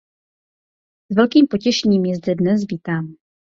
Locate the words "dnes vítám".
2.35-3.15